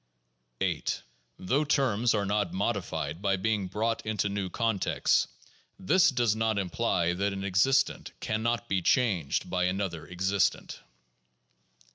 [0.61, 1.03] 8.
[1.37, 5.27] Though terms are not modified by being brought into new contexts,
[5.77, 10.79] this does not imply that an existent can not be changed by another existent.